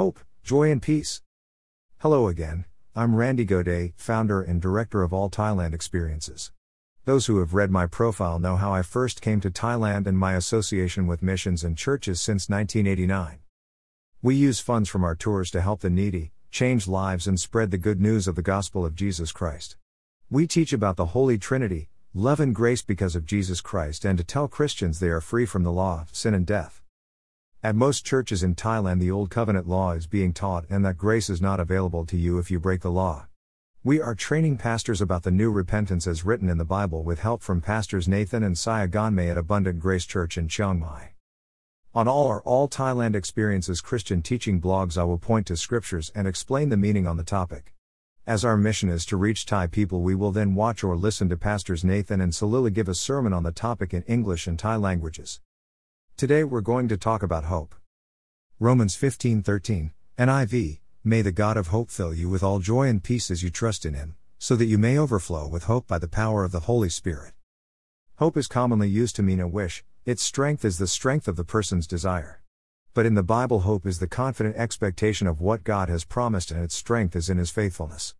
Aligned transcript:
Hope, 0.00 0.20
joy, 0.42 0.70
and 0.70 0.80
peace. 0.80 1.20
Hello 1.98 2.26
again, 2.26 2.64
I'm 2.96 3.16
Randy 3.16 3.44
Godet, 3.44 3.92
founder 3.96 4.40
and 4.40 4.58
director 4.58 5.02
of 5.02 5.12
All 5.12 5.28
Thailand 5.28 5.74
Experiences. 5.74 6.52
Those 7.04 7.26
who 7.26 7.38
have 7.40 7.52
read 7.52 7.70
my 7.70 7.84
profile 7.84 8.38
know 8.38 8.56
how 8.56 8.72
I 8.72 8.80
first 8.80 9.20
came 9.20 9.42
to 9.42 9.50
Thailand 9.50 10.06
and 10.06 10.16
my 10.16 10.36
association 10.36 11.06
with 11.06 11.22
missions 11.22 11.62
and 11.62 11.76
churches 11.76 12.18
since 12.18 12.48
1989. 12.48 13.40
We 14.22 14.36
use 14.36 14.58
funds 14.58 14.88
from 14.88 15.04
our 15.04 15.14
tours 15.14 15.50
to 15.50 15.60
help 15.60 15.80
the 15.80 15.90
needy, 15.90 16.32
change 16.50 16.88
lives, 16.88 17.26
and 17.26 17.38
spread 17.38 17.70
the 17.70 17.76
good 17.76 18.00
news 18.00 18.26
of 18.26 18.36
the 18.36 18.40
gospel 18.40 18.86
of 18.86 18.94
Jesus 18.94 19.32
Christ. 19.32 19.76
We 20.30 20.46
teach 20.46 20.72
about 20.72 20.96
the 20.96 21.12
Holy 21.12 21.36
Trinity, 21.36 21.90
love 22.14 22.40
and 22.40 22.54
grace 22.54 22.80
because 22.80 23.14
of 23.14 23.26
Jesus 23.26 23.60
Christ, 23.60 24.06
and 24.06 24.16
to 24.16 24.24
tell 24.24 24.48
Christians 24.48 24.98
they 24.98 25.10
are 25.10 25.20
free 25.20 25.44
from 25.44 25.62
the 25.62 25.70
law, 25.70 26.00
of 26.08 26.16
sin, 26.16 26.32
and 26.32 26.46
death. 26.46 26.79
At 27.62 27.76
most 27.76 28.06
churches 28.06 28.42
in 28.42 28.54
Thailand, 28.54 29.00
the 29.00 29.10
Old 29.10 29.28
Covenant 29.28 29.68
law 29.68 29.92
is 29.92 30.06
being 30.06 30.32
taught, 30.32 30.64
and 30.70 30.82
that 30.82 30.96
grace 30.96 31.28
is 31.28 31.42
not 31.42 31.60
available 31.60 32.06
to 32.06 32.16
you 32.16 32.38
if 32.38 32.50
you 32.50 32.58
break 32.58 32.80
the 32.80 32.90
law. 32.90 33.26
We 33.84 34.00
are 34.00 34.14
training 34.14 34.56
pastors 34.56 35.02
about 35.02 35.24
the 35.24 35.30
new 35.30 35.50
repentance 35.50 36.06
as 36.06 36.24
written 36.24 36.48
in 36.48 36.56
the 36.56 36.64
Bible 36.64 37.04
with 37.04 37.20
help 37.20 37.42
from 37.42 37.60
pastors 37.60 38.08
Nathan 38.08 38.42
and 38.42 38.56
Saya 38.56 38.88
Ganmei 38.88 39.30
at 39.30 39.36
Abundant 39.36 39.78
Grace 39.78 40.06
Church 40.06 40.38
in 40.38 40.48
Chiang 40.48 40.80
Mai. 40.80 41.10
On 41.94 42.08
all 42.08 42.28
our 42.28 42.40
All 42.44 42.66
Thailand 42.66 43.14
Experiences 43.14 43.82
Christian 43.82 44.22
teaching 44.22 44.58
blogs, 44.58 44.96
I 44.96 45.04
will 45.04 45.18
point 45.18 45.46
to 45.48 45.56
scriptures 45.58 46.10
and 46.14 46.26
explain 46.26 46.70
the 46.70 46.78
meaning 46.78 47.06
on 47.06 47.18
the 47.18 47.24
topic. 47.24 47.74
As 48.26 48.42
our 48.42 48.56
mission 48.56 48.88
is 48.88 49.04
to 49.04 49.18
reach 49.18 49.44
Thai 49.44 49.66
people, 49.66 50.00
we 50.00 50.14
will 50.14 50.32
then 50.32 50.54
watch 50.54 50.82
or 50.82 50.96
listen 50.96 51.28
to 51.28 51.36
pastors 51.36 51.84
Nathan 51.84 52.22
and 52.22 52.32
Salila 52.32 52.72
give 52.72 52.88
a 52.88 52.94
sermon 52.94 53.34
on 53.34 53.42
the 53.42 53.52
topic 53.52 53.92
in 53.92 54.02
English 54.04 54.46
and 54.46 54.58
Thai 54.58 54.76
languages. 54.76 55.42
Today 56.20 56.44
we're 56.44 56.60
going 56.60 56.86
to 56.88 56.98
talk 56.98 57.22
about 57.22 57.44
hope. 57.44 57.74
Romans 58.58 58.94
15:13, 58.94 59.92
NIV, 60.18 60.80
May 61.02 61.22
the 61.22 61.32
God 61.32 61.56
of 61.56 61.68
hope 61.68 61.90
fill 61.90 62.12
you 62.12 62.28
with 62.28 62.42
all 62.42 62.58
joy 62.58 62.88
and 62.88 63.02
peace 63.02 63.30
as 63.30 63.42
you 63.42 63.48
trust 63.48 63.86
in 63.86 63.94
him, 63.94 64.16
so 64.38 64.54
that 64.54 64.66
you 64.66 64.76
may 64.76 64.98
overflow 64.98 65.48
with 65.48 65.64
hope 65.64 65.86
by 65.86 65.98
the 65.98 66.06
power 66.06 66.44
of 66.44 66.52
the 66.52 66.66
Holy 66.68 66.90
Spirit. 66.90 67.32
Hope 68.16 68.36
is 68.36 68.48
commonly 68.48 68.86
used 68.86 69.16
to 69.16 69.22
mean 69.22 69.40
a 69.40 69.48
wish, 69.48 69.82
its 70.04 70.22
strength 70.22 70.62
is 70.62 70.76
the 70.76 70.86
strength 70.86 71.26
of 71.26 71.36
the 71.36 71.42
person's 71.56 71.86
desire. 71.86 72.42
But 72.92 73.06
in 73.06 73.14
the 73.14 73.22
Bible, 73.22 73.60
hope 73.60 73.86
is 73.86 73.98
the 73.98 74.06
confident 74.06 74.56
expectation 74.56 75.26
of 75.26 75.40
what 75.40 75.64
God 75.64 75.88
has 75.88 76.04
promised, 76.04 76.50
and 76.50 76.62
its 76.62 76.74
strength 76.74 77.16
is 77.16 77.30
in 77.30 77.38
his 77.38 77.50
faithfulness. 77.50 78.14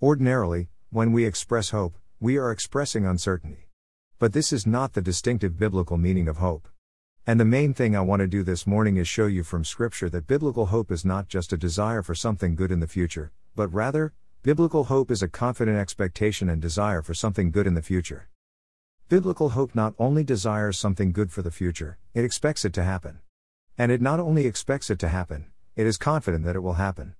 Ordinarily, 0.00 0.70
when 0.88 1.12
we 1.12 1.26
express 1.26 1.72
hope, 1.72 1.98
we 2.20 2.38
are 2.38 2.50
expressing 2.50 3.04
uncertainty. 3.04 3.68
But 4.18 4.32
this 4.32 4.50
is 4.50 4.66
not 4.66 4.94
the 4.94 5.02
distinctive 5.02 5.58
biblical 5.58 5.98
meaning 5.98 6.26
of 6.26 6.38
hope. 6.38 6.70
And 7.28 7.38
the 7.38 7.44
main 7.44 7.74
thing 7.74 7.94
I 7.94 8.00
want 8.00 8.20
to 8.20 8.26
do 8.26 8.42
this 8.42 8.66
morning 8.66 8.96
is 8.96 9.06
show 9.06 9.26
you 9.26 9.44
from 9.44 9.62
Scripture 9.62 10.08
that 10.08 10.26
biblical 10.26 10.64
hope 10.64 10.90
is 10.90 11.04
not 11.04 11.28
just 11.28 11.52
a 11.52 11.58
desire 11.58 12.00
for 12.00 12.14
something 12.14 12.54
good 12.54 12.72
in 12.72 12.80
the 12.80 12.86
future, 12.86 13.32
but 13.54 13.68
rather, 13.68 14.14
biblical 14.42 14.84
hope 14.84 15.10
is 15.10 15.22
a 15.22 15.28
confident 15.28 15.76
expectation 15.76 16.48
and 16.48 16.62
desire 16.62 17.02
for 17.02 17.12
something 17.12 17.50
good 17.50 17.66
in 17.66 17.74
the 17.74 17.82
future. 17.82 18.30
Biblical 19.10 19.50
hope 19.50 19.74
not 19.74 19.92
only 19.98 20.24
desires 20.24 20.78
something 20.78 21.12
good 21.12 21.30
for 21.30 21.42
the 21.42 21.50
future, 21.50 21.98
it 22.14 22.24
expects 22.24 22.64
it 22.64 22.72
to 22.72 22.82
happen. 22.82 23.18
And 23.76 23.92
it 23.92 24.00
not 24.00 24.20
only 24.20 24.46
expects 24.46 24.88
it 24.88 24.98
to 25.00 25.08
happen, 25.08 25.50
it 25.76 25.86
is 25.86 25.98
confident 25.98 26.46
that 26.46 26.56
it 26.56 26.62
will 26.62 26.80
happen. 26.80 27.14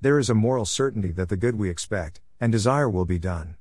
There 0.00 0.18
is 0.18 0.30
a 0.30 0.34
moral 0.34 0.64
certainty 0.64 1.12
that 1.12 1.28
the 1.28 1.36
good 1.36 1.56
we 1.56 1.68
expect 1.68 2.22
and 2.40 2.50
desire 2.50 2.88
will 2.88 3.04
be 3.04 3.18
done. 3.18 3.56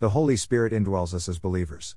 The 0.00 0.10
Holy 0.10 0.36
Spirit 0.36 0.72
indwells 0.72 1.14
us 1.14 1.28
as 1.28 1.38
believers. 1.38 1.94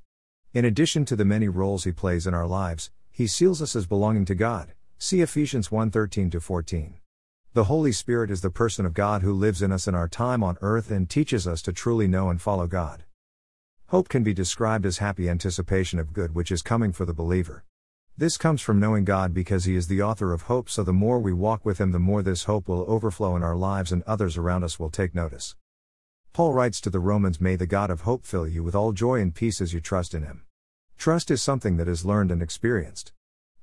In 0.53 0.63
addition 0.63 1.05
to 1.05 1.15
the 1.15 1.25
many 1.25 1.47
roles 1.47 1.85
He 1.85 1.91
plays 1.91 2.27
in 2.27 2.35
our 2.35 2.45
lives, 2.45 2.91
he 3.17 3.27
seals 3.27 3.61
us 3.61 3.77
as 3.77 3.87
belonging 3.87 4.25
to 4.25 4.35
God. 4.35 4.73
See 4.97 5.21
Ephesians 5.21 5.69
1:13 5.69 6.37
14. 6.37 6.95
The 7.53 7.63
Holy 7.63 7.93
Spirit 7.93 8.29
is 8.29 8.41
the 8.41 8.49
person 8.49 8.85
of 8.85 8.93
God 8.93 9.21
who 9.21 9.31
lives 9.31 9.61
in 9.61 9.71
us 9.71 9.87
in 9.87 9.95
our 9.95 10.09
time 10.09 10.43
on 10.43 10.57
earth 10.59 10.91
and 10.91 11.09
teaches 11.09 11.47
us 11.47 11.61
to 11.61 11.71
truly 11.71 12.09
know 12.09 12.29
and 12.29 12.41
follow 12.41 12.67
God. 12.67 13.05
Hope 13.87 14.09
can 14.09 14.21
be 14.21 14.33
described 14.33 14.85
as 14.85 14.97
happy 14.97 15.29
anticipation 15.29 15.97
of 15.97 16.11
good 16.11 16.35
which 16.35 16.51
is 16.51 16.61
coming 16.61 16.91
for 16.91 17.05
the 17.05 17.13
believer. 17.13 17.63
This 18.17 18.35
comes 18.35 18.61
from 18.61 18.81
knowing 18.81 19.05
God 19.05 19.33
because 19.33 19.63
He 19.63 19.77
is 19.77 19.87
the 19.87 20.01
author 20.01 20.33
of 20.33 20.51
hope, 20.51 20.69
so 20.69 20.83
the 20.83 20.91
more 20.91 21.21
we 21.21 21.31
walk 21.31 21.63
with 21.63 21.79
Him, 21.79 21.93
the 21.93 21.99
more 21.99 22.21
this 22.21 22.43
hope 22.43 22.67
will 22.67 22.83
overflow 22.85 23.37
in 23.37 23.43
our 23.43 23.55
lives 23.55 23.93
and 23.93 24.03
others 24.03 24.35
around 24.35 24.65
us 24.65 24.77
will 24.77 24.89
take 24.89 25.15
notice. 25.15 25.55
Paul 26.33 26.51
writes 26.51 26.81
to 26.81 26.89
the 26.89 26.99
Romans 26.99 27.39
May 27.39 27.55
the 27.55 27.65
God 27.65 27.89
of 27.89 28.01
hope 28.01 28.25
fill 28.25 28.45
you 28.45 28.61
with 28.61 28.75
all 28.75 28.91
joy 28.91 29.21
and 29.21 29.33
peace 29.33 29.61
as 29.61 29.73
you 29.73 29.79
trust 29.79 30.13
in 30.13 30.23
Him. 30.23 30.44
Trust 30.97 31.29
is 31.29 31.41
something 31.41 31.77
that 31.77 31.87
is 31.87 32.05
learned 32.05 32.31
and 32.31 32.41
experienced. 32.41 33.11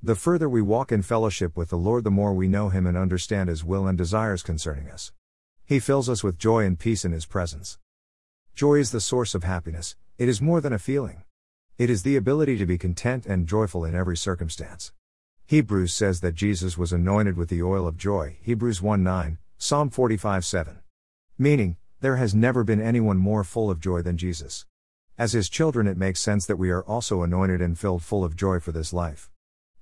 The 0.02 0.14
further 0.14 0.48
we 0.48 0.62
walk 0.62 0.92
in 0.92 1.02
fellowship 1.02 1.56
with 1.56 1.70
the 1.70 1.76
Lord, 1.76 2.04
the 2.04 2.10
more 2.10 2.34
we 2.34 2.48
know 2.48 2.68
Him 2.68 2.86
and 2.86 2.96
understand 2.96 3.48
His 3.48 3.64
will 3.64 3.86
and 3.86 3.96
desires 3.96 4.42
concerning 4.42 4.88
us. 4.88 5.12
He 5.64 5.78
fills 5.78 6.08
us 6.08 6.24
with 6.24 6.38
joy 6.38 6.64
and 6.64 6.78
peace 6.78 7.04
in 7.04 7.12
His 7.12 7.26
presence. 7.26 7.78
Joy 8.54 8.76
is 8.76 8.90
the 8.90 9.00
source 9.00 9.34
of 9.34 9.44
happiness, 9.44 9.96
it 10.18 10.28
is 10.28 10.42
more 10.42 10.60
than 10.60 10.72
a 10.72 10.78
feeling. 10.78 11.22
It 11.78 11.88
is 11.88 12.02
the 12.02 12.16
ability 12.16 12.58
to 12.58 12.66
be 12.66 12.78
content 12.78 13.26
and 13.26 13.48
joyful 13.48 13.84
in 13.84 13.94
every 13.94 14.16
circumstance. 14.16 14.92
Hebrews 15.46 15.92
says 15.92 16.20
that 16.20 16.34
Jesus 16.34 16.78
was 16.78 16.92
anointed 16.92 17.36
with 17.36 17.48
the 17.48 17.62
oil 17.62 17.86
of 17.86 17.96
joy, 17.96 18.38
Hebrews 18.42 18.82
1 18.82 19.02
9, 19.02 19.38
Psalm 19.58 19.90
45 19.90 20.44
7. 20.44 20.78
Meaning, 21.38 21.76
there 22.00 22.16
has 22.16 22.34
never 22.34 22.64
been 22.64 22.80
anyone 22.80 23.16
more 23.16 23.44
full 23.44 23.70
of 23.70 23.80
joy 23.80 24.02
than 24.02 24.16
Jesus. 24.16 24.66
As 25.18 25.32
his 25.32 25.50
children, 25.50 25.86
it 25.86 25.98
makes 25.98 26.20
sense 26.20 26.46
that 26.46 26.56
we 26.56 26.70
are 26.70 26.82
also 26.84 27.22
anointed 27.22 27.60
and 27.60 27.78
filled 27.78 28.02
full 28.02 28.24
of 28.24 28.34
joy 28.34 28.58
for 28.58 28.72
this 28.72 28.92
life. 28.92 29.30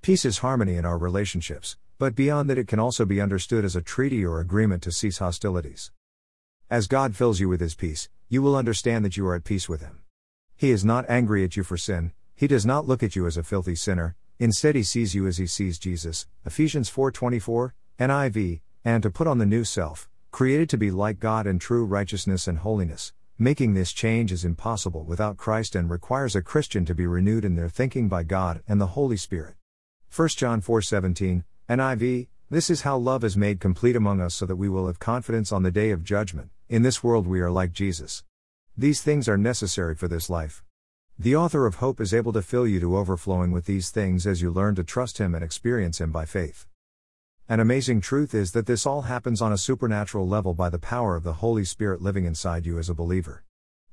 Peace 0.01 0.25
is 0.25 0.39
harmony 0.39 0.75
in 0.75 0.85
our 0.85 0.97
relationships, 0.97 1.77
but 1.97 2.15
beyond 2.15 2.49
that, 2.49 2.57
it 2.57 2.67
can 2.67 2.79
also 2.79 3.05
be 3.05 3.21
understood 3.21 3.63
as 3.63 3.75
a 3.75 3.81
treaty 3.81 4.25
or 4.25 4.39
agreement 4.39 4.83
to 4.83 4.91
cease 4.91 5.19
hostilities. 5.19 5.91
As 6.69 6.87
God 6.87 7.15
fills 7.15 7.39
you 7.39 7.47
with 7.47 7.61
his 7.61 7.75
peace, 7.75 8.09
you 8.27 8.41
will 8.41 8.55
understand 8.55 9.05
that 9.05 9.15
you 9.15 9.25
are 9.27 9.35
at 9.35 9.43
peace 9.43 9.69
with 9.69 9.81
him. 9.81 10.01
He 10.57 10.71
is 10.71 10.83
not 10.83 11.05
angry 11.07 11.43
at 11.43 11.55
you 11.55 11.63
for 11.63 11.77
sin, 11.77 12.11
he 12.35 12.47
does 12.47 12.65
not 12.65 12.87
look 12.87 13.01
at 13.01 13.15
you 13.15 13.25
as 13.25 13.37
a 13.37 13.43
filthy 13.43 13.75
sinner, 13.75 14.15
instead 14.39 14.75
he 14.75 14.83
sees 14.83 15.15
you 15.15 15.27
as 15.27 15.37
he 15.37 15.47
sees 15.47 15.79
Jesus. 15.79 16.27
Ephesians 16.45 16.89
4:24, 16.89 17.73
NIV, 17.99 18.61
and 18.83 19.03
to 19.03 19.09
put 19.09 19.27
on 19.27 19.37
the 19.37 19.45
new 19.45 19.63
self, 19.63 20.09
created 20.31 20.69
to 20.69 20.77
be 20.77 20.91
like 20.91 21.19
God 21.19 21.45
in 21.45 21.59
true 21.59 21.85
righteousness 21.85 22.47
and 22.47 22.57
holiness. 22.57 23.13
Making 23.41 23.73
this 23.73 23.91
change 23.91 24.31
is 24.31 24.45
impossible 24.45 25.03
without 25.03 25.35
Christ 25.35 25.75
and 25.75 25.89
requires 25.89 26.35
a 26.35 26.43
Christian 26.43 26.85
to 26.85 26.93
be 26.93 27.07
renewed 27.07 27.43
in 27.43 27.55
their 27.55 27.69
thinking 27.69 28.07
by 28.07 28.21
God 28.21 28.61
and 28.67 28.79
the 28.79 28.93
Holy 28.93 29.17
Spirit. 29.17 29.55
1 30.15 30.27
John 30.37 30.61
4:17, 30.61 31.43
NIV, 31.67 32.27
This 32.51 32.69
is 32.69 32.81
how 32.81 32.97
love 32.97 33.23
is 33.23 33.35
made 33.35 33.59
complete 33.59 33.95
among 33.95 34.21
us 34.21 34.35
so 34.35 34.45
that 34.45 34.57
we 34.57 34.69
will 34.69 34.85
have 34.85 34.99
confidence 34.99 35.51
on 35.51 35.63
the 35.63 35.71
day 35.71 35.89
of 35.89 36.03
judgment. 36.03 36.51
In 36.69 36.83
this 36.83 37.03
world 37.03 37.25
we 37.25 37.41
are 37.41 37.49
like 37.49 37.71
Jesus. 37.71 38.23
These 38.77 39.01
things 39.01 39.27
are 39.27 39.39
necessary 39.39 39.95
for 39.95 40.07
this 40.07 40.29
life. 40.29 40.63
The 41.17 41.35
author 41.35 41.65
of 41.65 41.77
hope 41.77 41.99
is 41.99 42.13
able 42.13 42.33
to 42.33 42.43
fill 42.43 42.67
you 42.67 42.79
to 42.79 42.95
overflowing 42.95 43.51
with 43.51 43.65
these 43.65 43.89
things 43.89 44.27
as 44.27 44.43
you 44.43 44.51
learn 44.51 44.75
to 44.75 44.83
trust 44.83 45.17
him 45.17 45.33
and 45.33 45.43
experience 45.43 45.99
him 45.99 46.11
by 46.11 46.25
faith. 46.25 46.67
An 47.51 47.59
amazing 47.59 47.99
truth 47.99 48.33
is 48.33 48.53
that 48.53 48.65
this 48.65 48.85
all 48.85 49.01
happens 49.01 49.41
on 49.41 49.51
a 49.51 49.57
supernatural 49.57 50.25
level 50.25 50.53
by 50.53 50.69
the 50.69 50.79
power 50.79 51.17
of 51.17 51.23
the 51.23 51.33
Holy 51.43 51.65
Spirit 51.65 52.01
living 52.01 52.23
inside 52.23 52.65
you 52.65 52.79
as 52.79 52.87
a 52.87 52.93
believer. 52.93 53.43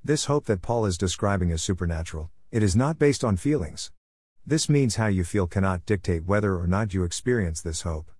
This 0.04 0.26
hope 0.26 0.44
that 0.44 0.62
Paul 0.62 0.86
is 0.86 0.96
describing 0.96 1.50
is 1.50 1.60
supernatural, 1.60 2.30
it 2.52 2.62
is 2.62 2.76
not 2.76 3.00
based 3.00 3.24
on 3.24 3.36
feelings. 3.36 3.90
This 4.46 4.68
means 4.68 4.94
how 4.94 5.08
you 5.08 5.24
feel 5.24 5.48
cannot 5.48 5.84
dictate 5.86 6.24
whether 6.24 6.56
or 6.56 6.68
not 6.68 6.94
you 6.94 7.02
experience 7.02 7.60
this 7.60 7.82
hope. 7.82 8.12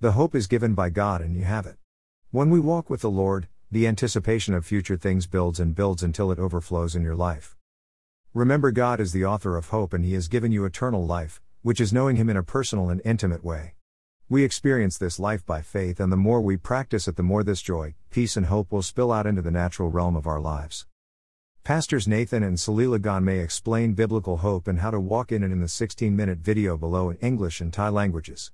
The 0.00 0.10
hope 0.10 0.34
is 0.34 0.48
given 0.48 0.74
by 0.74 0.90
God 0.90 1.20
and 1.20 1.36
you 1.36 1.44
have 1.44 1.66
it. 1.66 1.76
When 2.32 2.50
we 2.50 2.58
walk 2.58 2.90
with 2.90 3.02
the 3.02 3.10
Lord, 3.10 3.46
the 3.70 3.86
anticipation 3.86 4.54
of 4.54 4.66
future 4.66 4.96
things 4.96 5.28
builds 5.28 5.60
and 5.60 5.72
builds 5.72 6.02
until 6.02 6.32
it 6.32 6.40
overflows 6.40 6.96
in 6.96 7.04
your 7.04 7.14
life. 7.14 7.56
Remember, 8.34 8.72
God 8.72 8.98
is 8.98 9.12
the 9.12 9.24
author 9.24 9.56
of 9.56 9.68
hope 9.68 9.92
and 9.92 10.04
He 10.04 10.14
has 10.14 10.26
given 10.26 10.50
you 10.50 10.64
eternal 10.64 11.06
life, 11.06 11.40
which 11.62 11.80
is 11.80 11.92
knowing 11.92 12.16
Him 12.16 12.28
in 12.28 12.36
a 12.36 12.42
personal 12.42 12.90
and 12.90 13.00
intimate 13.04 13.44
way. 13.44 13.74
We 14.32 14.44
experience 14.44 14.96
this 14.96 15.18
life 15.18 15.44
by 15.44 15.60
faith, 15.60 15.98
and 15.98 16.12
the 16.12 16.16
more 16.16 16.40
we 16.40 16.56
practice 16.56 17.08
it, 17.08 17.16
the 17.16 17.22
more 17.24 17.42
this 17.42 17.60
joy, 17.60 17.96
peace, 18.12 18.36
and 18.36 18.46
hope 18.46 18.70
will 18.70 18.80
spill 18.80 19.10
out 19.10 19.26
into 19.26 19.42
the 19.42 19.50
natural 19.50 19.90
realm 19.90 20.14
of 20.14 20.28
our 20.28 20.38
lives. 20.38 20.86
Pastors 21.64 22.06
Nathan 22.06 22.44
and 22.44 22.56
Salila 22.56 23.00
Ganmei 23.00 23.42
explain 23.42 23.94
biblical 23.94 24.36
hope 24.36 24.68
and 24.68 24.78
how 24.78 24.92
to 24.92 25.00
walk 25.00 25.32
in 25.32 25.42
it 25.42 25.50
in 25.50 25.58
the 25.58 25.66
16 25.66 26.14
minute 26.14 26.38
video 26.38 26.76
below 26.76 27.10
in 27.10 27.16
English 27.16 27.60
and 27.60 27.72
Thai 27.72 27.88
languages. 27.88 28.52